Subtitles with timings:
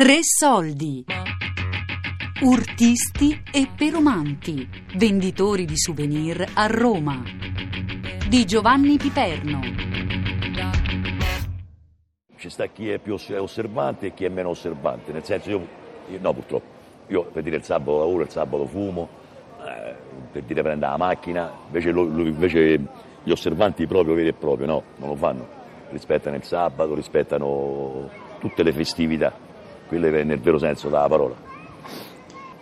[0.00, 1.04] Tre soldi.
[2.40, 4.66] Urtisti e perumanti,
[4.96, 7.22] venditori di souvenir a Roma.
[8.26, 9.60] Di Giovanni Piperno.
[12.34, 15.68] Ci sta chi è più oss- osservante e chi è meno osservante, nel senso io,
[16.08, 16.66] io- no purtroppo,
[17.08, 19.06] io per dire il sabato lavoro, il sabato fumo,
[19.66, 19.94] eh,
[20.32, 22.80] per dire prendo la macchina, invece, lo- lo- invece
[23.22, 25.46] gli osservanti proprio veri e propri no, non lo fanno,
[25.90, 29.48] rispettano il sabato, rispettano tutte le festività,
[29.90, 31.34] quelle nel vero senso della parola.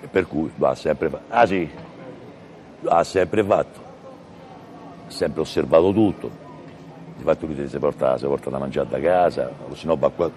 [0.00, 1.24] E per cui va sempre fatto.
[1.28, 1.68] Ah sì,
[2.84, 3.80] ha sempre fatto,
[5.06, 6.30] ha sempre osservato tutto.
[7.18, 10.30] Infatti lui si porta, si porta da mangiare da casa, o se no va qua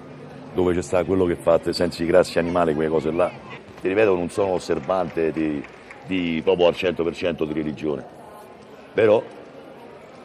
[0.54, 3.32] dove c'è sta quello che fa senza i grassi animali, quelle cose là.
[3.80, 5.64] Ti ripeto, non sono osservante di,
[6.06, 8.04] di proprio al 100% di religione.
[8.94, 9.24] Però,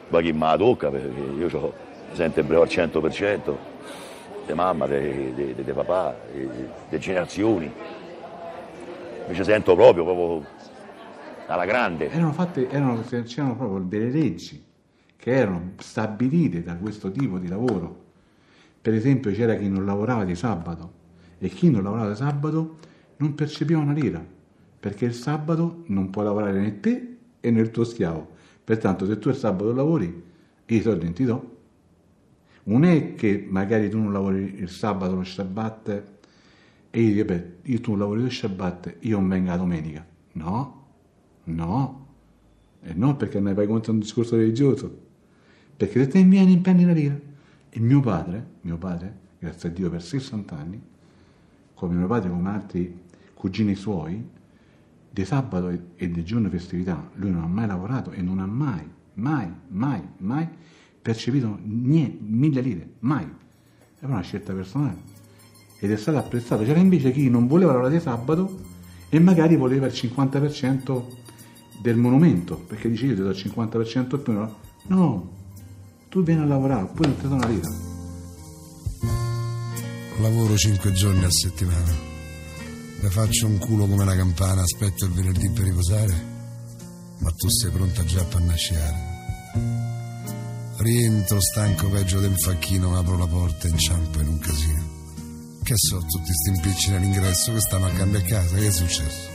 [0.09, 1.07] ma chi me la tocca, perché
[1.39, 1.73] io ho
[2.13, 3.55] breve al 100%,
[4.47, 6.15] di mamma, di papà,
[6.89, 7.71] di generazioni.
[9.33, 10.47] Ci sento proprio, proprio
[11.47, 12.11] alla grande.
[12.11, 14.65] Erano fatte, erano, c'erano proprio delle leggi
[15.17, 18.05] che erano stabilite da questo tipo di lavoro.
[18.81, 20.93] Per esempio c'era chi non lavorava di sabato
[21.39, 22.77] e chi non lavorava di sabato
[23.17, 24.25] non percepiva una lira,
[24.79, 28.35] perché il sabato non può lavorare né te né il tuo schiavo.
[28.63, 30.23] Pertanto se tu il sabato lavori,
[30.67, 31.56] i soldi non ti do.
[32.69, 36.03] Non è che magari tu non lavori il sabato, lo Shabbat,
[36.91, 40.07] e io dico, io tu non lavori lo Shabbat, io non vengo la domenica.
[40.33, 40.87] No,
[41.45, 42.07] no,
[42.83, 45.05] e no perché non vai contro un discorso religioso.
[45.77, 47.19] Perché se te vieni in prendi una lira.
[47.69, 50.81] E mio padre, mio padre, grazie a Dio per 60 anni,
[51.75, 53.01] come mio padre come altri
[53.35, 54.29] cugini suoi,
[55.09, 58.89] di sabato e- di giorno festività, lui non ha mai lavorato e non ha mai,
[59.15, 60.49] mai, mai, mai
[61.07, 63.25] percepito niente, mille lire, mai.
[64.01, 65.15] È una scelta personale.
[65.79, 66.65] Ed è stato apprezzato.
[66.65, 68.59] C'era invece chi non voleva lavorare di sabato
[69.09, 71.03] e magari voleva il 50%
[71.81, 74.33] del monumento, perché dice io ti do il 50% più.
[74.33, 74.57] No,
[74.89, 75.31] no,
[76.09, 77.69] tu vieni a lavorare, poi non ti do una lira.
[80.23, 81.93] Lavoro cinque giorni a settimana.
[83.01, 86.35] Mi faccio un culo come una campana, aspetto il venerdì per riposare.
[87.19, 89.16] Ma tu sei pronta già per nasciare.
[90.87, 94.85] Rientro stanco peggio del facchino, apro la porta e inciampo in un casino.
[95.61, 99.29] Che so, tutti sti impicci all'ingresso che stanno a cambiare casa, che è successo?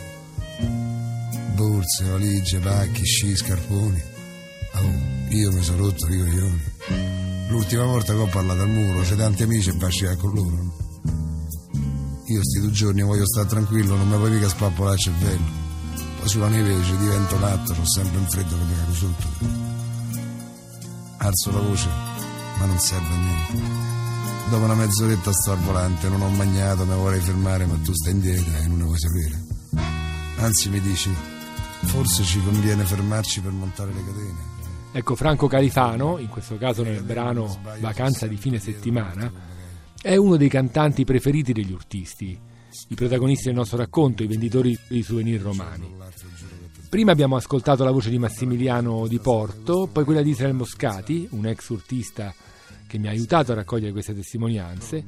[1.54, 4.02] Borse, valigie, pacchi, sci, scarponi.
[4.76, 4.94] Oh,
[5.28, 6.62] io mi sono rotto i coglioni.
[7.50, 10.74] L'ultima volta che ho parlato al muro, c'è tanti amici e basciare con loro.
[12.28, 15.50] Io sti due giorni voglio stare tranquillo, non mi puoi mica spappolare il cervello.
[16.18, 19.71] Poi sulla neve ci divento matto, ho sempre un freddo che mi cago sotto.
[21.24, 21.88] Alzo la voce,
[22.58, 24.50] ma non serve a niente.
[24.50, 28.14] Dopo una mezz'oretta sto al volante, non ho mangiato, mi vorrei fermare, ma tu stai
[28.14, 29.40] indietro e non ne vuoi sapere.
[30.38, 31.14] Anzi mi dici,
[31.84, 34.40] forse ci conviene fermarci per montare le catene.
[34.94, 39.32] Ecco, Franco Califano, in questo caso nel brano Vacanza di fine settimana,
[40.02, 42.36] è uno dei cantanti preferiti degli urtisti,
[42.88, 45.88] i protagonisti del nostro racconto, i venditori di souvenir romani.
[46.92, 51.46] Prima abbiamo ascoltato la voce di Massimiliano Di Porto, poi quella di Israel Moscati, un
[51.46, 52.34] ex urtista
[52.86, 55.06] che mi ha aiutato a raccogliere queste testimonianze,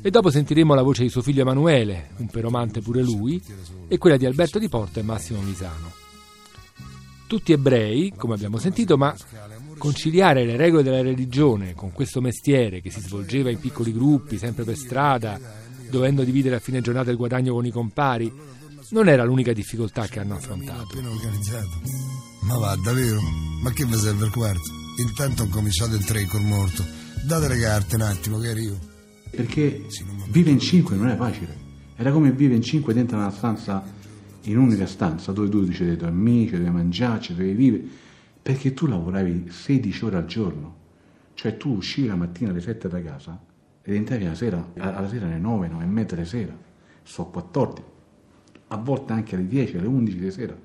[0.00, 3.38] e dopo sentiremo la voce di suo figlio Emanuele, un peromante pure lui,
[3.88, 5.92] e quella di Alberto Di Porto e Massimo Misano.
[7.26, 9.14] Tutti ebrei, come abbiamo sentito, ma
[9.76, 14.64] conciliare le regole della religione con questo mestiere che si svolgeva in piccoli gruppi, sempre
[14.64, 15.38] per strada,
[15.90, 18.32] dovendo dividere a fine giornata il guadagno con i compari,
[18.90, 20.82] non era l'unica difficoltà che hanno affrontato.
[20.82, 21.80] Appena organizzato.
[22.42, 23.20] Ma va, davvero?
[23.62, 24.70] Ma che mi serve il quarto?
[24.98, 26.84] Intanto ho cominciato il tre col morto.
[27.24, 28.78] Date le carte un attimo che arrivo.
[29.30, 29.86] Perché
[30.28, 31.56] vive in cinque non è facile.
[31.96, 33.84] Era come vive in cinque dentro una stanza,
[34.42, 37.84] in un'unica stanza, dove tu dici dei tuoi amici, devi mangiarci, devi vivere.
[38.42, 40.76] Perché tu lavoravi 16 ore al giorno.
[41.34, 43.40] Cioè tu uscivi la mattina alle 7 da casa
[43.82, 46.56] ed entravi la sera, alla sera alle 9, 9 e mezza di sera.
[47.02, 47.89] Sono 14.
[48.72, 50.56] A volte anche alle 10, alle 11 di sera.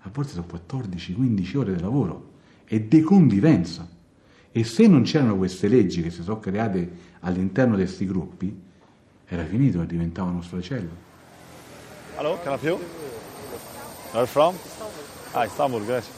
[0.00, 2.30] A volte sono 14, 15 ore di lavoro
[2.66, 3.88] e di convivenza.
[4.52, 8.54] E se non c'erano queste leggi che si sono create all'interno di questi gruppi,
[9.26, 11.04] era finito e diventava uno sfracello.
[12.16, 12.78] Hello, can I?
[14.12, 14.54] Where from?
[15.32, 16.12] Ah, Istanbul, grazie.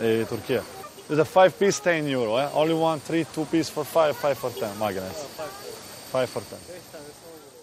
[0.00, 0.62] Eh, Turchia.
[1.06, 2.48] There's a 5 piece 10 euro, eh?
[2.52, 4.76] Only one, three, two piece for 5, 5 for 10.
[4.76, 5.26] Ma grazie.
[6.10, 6.97] 5 for 10.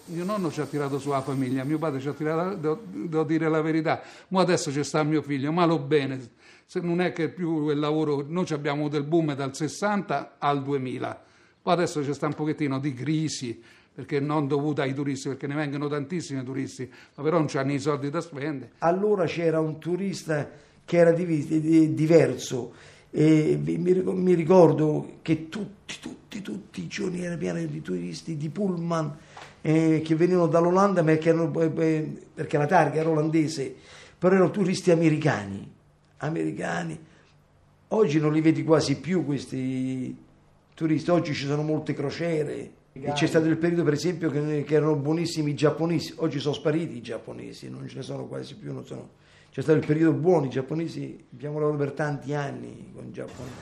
[0.08, 3.48] Mio nonno ci ha tirato sulla famiglia, mio padre ci ha tirato, devo, devo dire
[3.48, 6.30] la verità, ma adesso c'è sta mio figlio, malo bene,
[6.64, 10.36] se non è che più il lavoro, noi ci abbiamo avuto il boom dal 60
[10.38, 11.24] al 2000,
[11.60, 13.60] poi adesso c'è sta un pochettino di crisi,
[13.92, 17.80] perché non dovuta ai turisti, perché ne vengono tantissimi turisti, ma però non hanno i
[17.80, 18.72] soldi da spendere.
[18.78, 20.48] Allora c'era un turista
[20.84, 22.74] che era div- diverso
[23.18, 29.16] e mi ricordo che tutti, tutti, tutti i giorni era pieno di turisti, di pullman
[29.62, 33.74] eh, che venivano dall'Olanda perché, erano, perché la targa era olandese,
[34.18, 35.66] però erano turisti americani,
[36.18, 37.00] americani.
[37.88, 40.14] Oggi non li vedi quasi più questi
[40.74, 42.70] turisti, oggi ci sono molte crociere.
[42.92, 46.54] E c'è stato il periodo, per esempio, che, che, erano buonissimi i giapponesi, oggi sono
[46.54, 48.78] spariti i giapponesi, non ce ne sono quasi più.
[48.84, 49.08] Sono...
[49.56, 53.54] C'è stato il periodo buono, i giapponesi abbiamo lavorato per tanti anni con i giapponesi.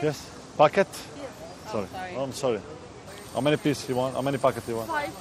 [0.00, 0.22] Yes,
[0.56, 0.88] packet?
[1.14, 1.70] Yes.
[1.70, 1.86] Sorry.
[2.14, 2.60] Oh, I'm sorry.
[3.34, 4.14] How many pieces you want?
[4.14, 4.88] How many packets you want?
[4.88, 5.12] Five.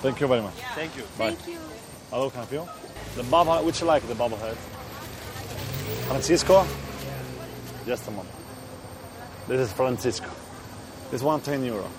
[0.00, 0.54] Thank you very much.
[0.74, 1.04] Thank you.
[1.18, 1.34] Bye.
[1.34, 1.58] Thank you.
[2.08, 3.22] Hello, can I help you?
[3.22, 4.56] The bubble, which you like, the bubblehead?
[6.08, 6.64] Francisco?
[7.84, 8.34] Just a moment.
[9.46, 10.30] This is Francisco.
[11.10, 11.90] This one 10 euro.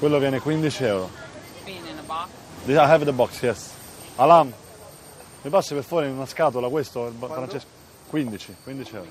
[0.00, 1.08] Quello viene 15 euro.
[1.64, 2.28] Being in a box?
[2.66, 3.72] This I have the box, yes.
[4.18, 4.52] Alam,
[5.42, 7.66] mi passi per fuori in una scatola questo, Francesco?
[8.08, 9.10] 15, 15 euro.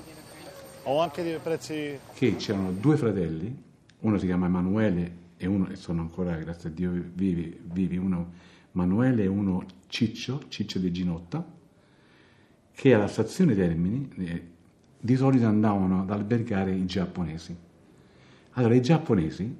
[0.84, 1.98] Ho anche dei prezzi...
[2.14, 3.54] Che c'erano due fratelli,
[4.00, 8.32] uno si chiama Emanuele e uno, e sono ancora, grazie a Dio, vivi, vivi uno
[8.72, 11.46] Emanuele e uno Ciccio, Ciccio di Ginotta,
[12.72, 14.46] che alla stazione Termini eh,
[14.98, 17.54] di solito andavano ad albergare i giapponesi.
[18.52, 19.54] Allora, i giapponesi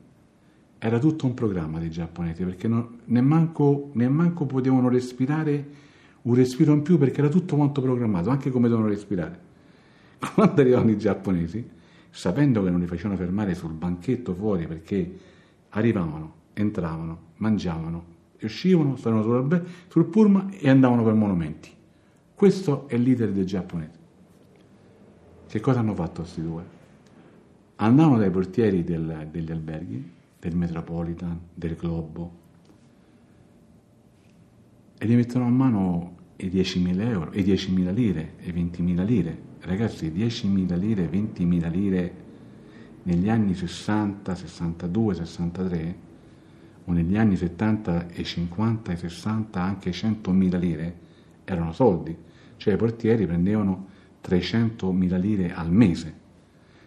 [0.79, 5.91] era tutto un programma dei giapponesi perché non, neanche ne potevano respirare
[6.23, 9.51] un respiro in più perché era tutto molto programmato, anche come dovevano respirare.
[10.35, 11.69] Quando arrivavano i giapponesi,
[12.11, 15.19] sapendo che non li facevano fermare sul banchetto fuori perché
[15.71, 18.05] arrivavano, entravano, mangiavano,
[18.43, 21.71] uscivano, stavano sul, sul pullman e andavano per monumenti.
[22.35, 23.99] Questo è l'iter dei giapponesi.
[25.49, 26.81] Che cosa hanno fatto questi due?
[27.77, 32.41] Andavano dai portieri del, degli alberghi, del Metropolitan, del Globo,
[35.03, 39.37] e gli mettono a mano i 10.000 euro, i 10.000 lire, e 20.000 lire.
[39.63, 42.15] Ragazzi, 10.000 lire, 20.000 lire
[43.03, 45.97] negli anni 60, 62, 63
[46.85, 50.97] o negli anni 70 e 50 e 60 anche 100.000 lire
[51.43, 52.17] erano soldi,
[52.57, 53.89] cioè i portieri prendevano
[54.25, 56.15] 300.000 lire al mese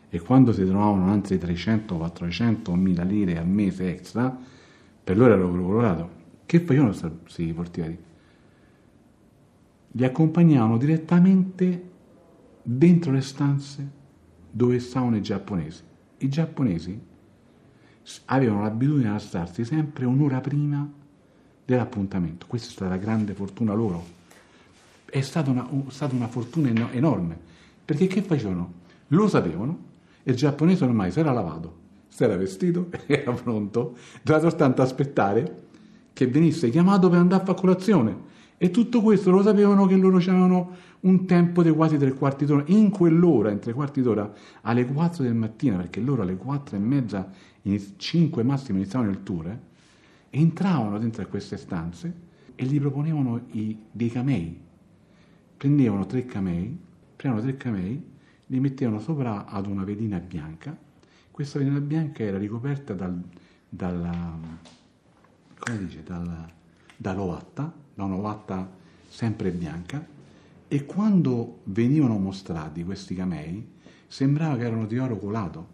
[0.09, 4.33] e quando si trovavano altri 300-400.000 lire al mese extra,
[5.03, 6.14] per loro era colorato.
[6.45, 6.93] Che facevano
[7.23, 7.97] questi portieri?
[9.91, 11.89] Li accompagnavano direttamente
[12.61, 13.89] dentro le stanze
[14.51, 15.83] dove stavano i giapponesi.
[16.17, 16.99] I giapponesi
[18.25, 20.87] avevano l'abitudine di alzarsi sempre un'ora prima
[21.65, 22.45] dell'appuntamento.
[22.47, 24.13] Questa è stata la grande fortuna loro.
[25.05, 27.37] È stata una, stata una fortuna enorme,
[27.83, 28.83] perché che facevano?
[29.09, 29.77] Lo sapevano
[30.23, 31.75] e il giapponese ormai si era lavato,
[32.07, 35.63] si era vestito, era pronto, doveva soltanto aspettare
[36.15, 38.33] che venisse chiamato per andare a fare colazione.
[38.57, 40.71] E tutto questo lo sapevano che loro avevano
[41.01, 42.63] un tempo di quasi tre quarti d'ora.
[42.67, 44.31] In quell'ora, in tre quarti d'ora,
[44.61, 47.29] alle 4 del mattino, perché loro alle 4 e mezza,
[47.97, 49.59] 5 massimo iniziavano il tour, eh,
[50.29, 52.13] entravano dentro a queste stanze
[52.55, 54.57] e gli proponevano i, dei camei.
[55.57, 56.77] Prendevano tre camei,
[57.13, 58.03] prendevano tre camei,
[58.45, 60.77] li mettevano sopra ad una vedina bianca.
[61.29, 63.21] Questa vedina bianca era ricoperta dal,
[63.67, 64.37] dalla,
[65.57, 66.51] come dice, dal,
[66.95, 68.69] dall'ovatta, da un'ovatta
[69.07, 70.05] sempre bianca,
[70.67, 73.73] e quando venivano mostrati questi camei
[74.07, 75.73] sembrava che erano di oro colato.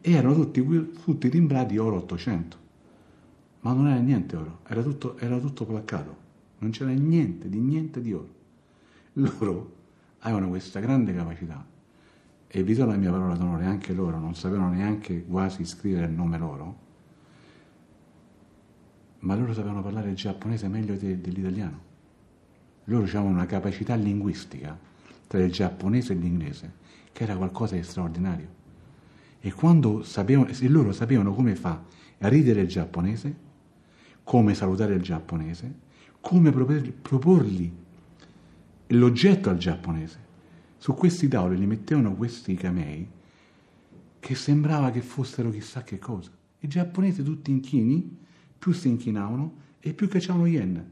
[0.00, 0.64] E erano tutti,
[1.02, 2.66] tutti timbrati oro 800
[3.60, 6.26] ma non era niente oro era tutto, era tutto placcato.
[6.58, 8.36] Non c'era niente di niente di oro.
[9.14, 9.72] Loro
[10.20, 11.64] avevano questa grande capacità.
[12.46, 16.12] E vi do la mia parola d'onore anche loro non sapevano neanche quasi scrivere il
[16.12, 16.86] nome loro
[19.20, 21.86] ma loro sapevano parlare il giapponese meglio de, dell'italiano.
[22.84, 24.78] Loro avevano una capacità linguistica
[25.26, 26.72] tra il giapponese e l'inglese
[27.12, 28.56] che era qualcosa di straordinario.
[29.40, 31.82] E quando sapevano, e loro sapevano come fa
[32.18, 33.46] a ridere il giapponese
[34.24, 35.86] come salutare il giapponese
[36.20, 37.72] come proporgli
[38.88, 40.26] l'oggetto al giapponese.
[40.76, 43.08] Su questi tavoli li mettevano questi camei
[44.20, 46.30] che sembrava che fossero chissà che cosa.
[46.60, 48.18] I giapponesi tutti inchini,
[48.58, 50.90] più si inchinavano e più cacciavano yen.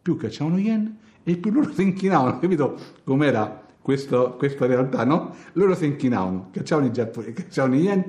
[0.00, 5.34] Più cacciavano yen e più loro si inchinavano, capito com'era questo, questa realtà, no?
[5.52, 8.04] Loro si inchinavano, cacciavano i giapponesi, cacciavano i yen,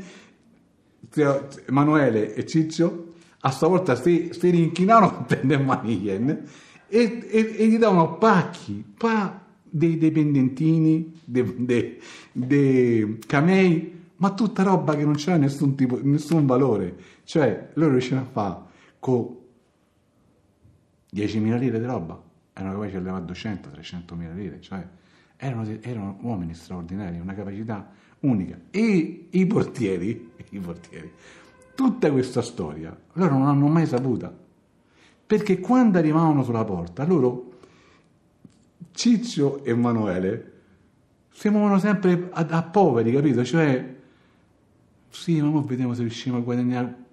[1.68, 6.30] Emanuele e Ciccio a stavolta si, si rinchinavano per prendere i yen
[6.88, 12.00] e, e, e, gli davano pacchi, pa, dei, dei pendentini, dei, dei,
[12.32, 16.96] dei camei ma tutta roba che non c'era nessun, tipo, nessun valore.
[17.24, 18.68] Cioè, loro riuscivano a fare
[19.00, 19.38] con
[21.14, 22.22] 10.000 lire di roba,
[22.54, 24.86] erano capaci di levare 200-300.000 lire, cioè
[25.38, 27.90] erano, erano, uomini straordinari, una capacità
[28.20, 28.60] unica.
[28.70, 31.12] E i portieri, i portieri,
[31.74, 34.36] tutta questa storia, loro non hanno mai saputa,
[35.26, 37.48] perché quando arrivavano sulla porta, loro,
[38.92, 40.54] Ciccio e Emanuele,
[41.32, 43.46] si muovono sempre a, a poveri, capito?
[43.46, 43.96] Cioè,
[45.08, 47.08] sì, ma ora vediamo se riusciamo a guadagnare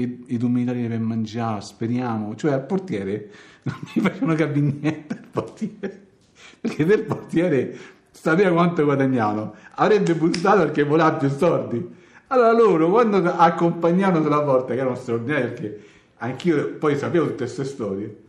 [0.00, 2.34] i, i dominitari per mangiare, speriamo.
[2.34, 3.30] Cioè al portiere
[3.64, 6.06] non mi facevano capire niente al portiere,
[6.60, 7.76] perché del portiere
[8.10, 11.96] sapeva quanto guadagnavano, avrebbe bussato perché voleva più soldi.
[12.28, 15.82] Allora loro quando accompagnavano sulla porta, che erano straordinari perché
[16.18, 18.22] anch'io poi sapevo tutte queste storie,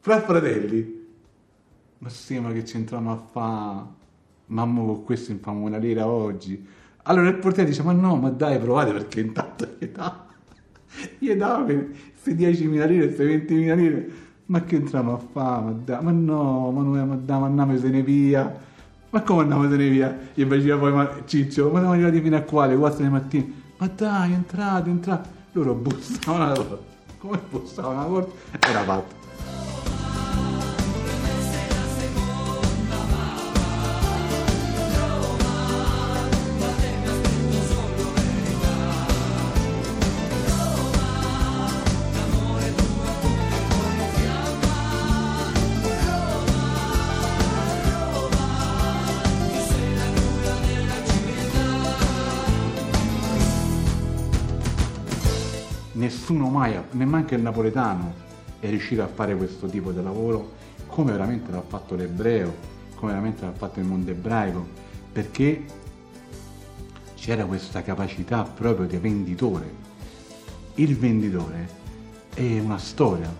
[0.00, 1.04] fra fratelli,
[1.98, 3.94] ma sì, ma che c'entriamo a fare?
[4.48, 6.64] Mamma con questo infamo una lira oggi.
[7.02, 10.25] Allora il portiere dice, ma no, ma dai, provate perché intanto gli dà
[11.18, 14.10] gli dava queste 10.000 lire, queste 20.000 lire,
[14.46, 16.00] ma che entriamo a fare?
[16.00, 18.64] Ma, no, ma noi andiamo se ne via.
[19.10, 20.18] Ma come andiamo se ne via?
[20.34, 22.76] Gli faceva poi ma, Ciccio, ma siamo arrivati fino a quale?
[22.76, 23.44] 4 di mattina.
[23.78, 25.28] Ma dai, entrate, entrate.
[25.52, 26.94] Loro bussavano alla porta.
[27.18, 28.68] Come bussavano alla porta?
[28.68, 29.15] Era fatto.
[56.56, 58.14] Mai, neanche il napoletano,
[58.60, 60.52] è riuscito a fare questo tipo di lavoro
[60.86, 62.54] come veramente l'ha fatto l'ebreo,
[62.94, 64.66] come veramente l'ha fatto il mondo ebraico,
[65.12, 65.64] perché
[67.14, 69.84] c'era questa capacità proprio di venditore.
[70.74, 71.68] Il venditore
[72.34, 73.34] è una storia,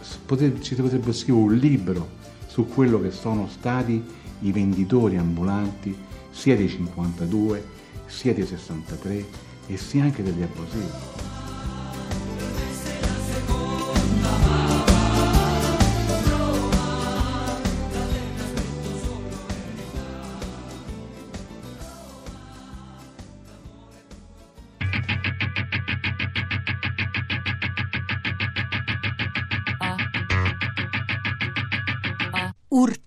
[0.00, 2.08] si potrebbe scrivere un libro
[2.46, 4.02] su quello che sono stati
[4.40, 5.96] i venditori ambulanti
[6.30, 7.64] sia dei 52,
[8.06, 9.24] sia dei 63
[9.66, 11.29] e sia anche degli abusivi.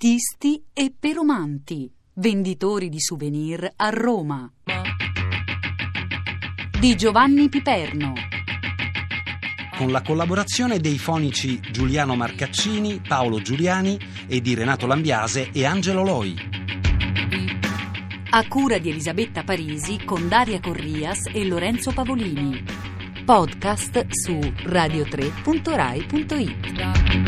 [0.04, 4.52] Urtisti e perumanti, venditori di souvenir a Roma.
[6.78, 8.12] Di Giovanni Piperno.
[9.78, 16.04] Con la collaborazione dei fonici Giuliano Marcaccini, Paolo Giuliani e di Renato Lambiase e Angelo
[16.04, 16.36] Loi.
[18.32, 22.62] A cura di Elisabetta Parisi con Daria Corrias e Lorenzo Pavolini.
[23.24, 27.23] Podcast su radio3.rai.it.